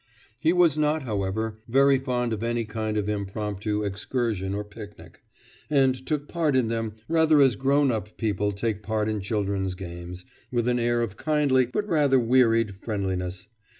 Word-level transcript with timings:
He 0.39 0.51
was 0.51 0.79
not, 0.79 1.03
however, 1.03 1.59
very 1.67 1.99
fond 1.99 2.33
of 2.33 2.41
any 2.41 2.65
kind 2.65 2.97
of 2.97 3.07
impromptu 3.07 3.83
excursion 3.83 4.55
or 4.55 4.63
picnic, 4.63 5.21
and 5.69 5.93
took 6.07 6.27
part 6.27 6.55
in 6.55 6.69
them 6.69 6.93
rather 7.07 7.39
as 7.39 7.55
grown 7.55 7.91
up 7.91 8.17
people 8.17 8.51
take 8.51 8.81
part 8.81 9.07
in 9.07 9.21
children's 9.21 9.75
games, 9.75 10.25
with 10.51 10.67
an 10.67 10.79
air 10.79 11.01
of 11.01 11.17
kindly, 11.17 11.67
but 11.67 11.87
rather 11.87 12.17
wearied, 12.19 12.77
friendliness. 12.77 13.47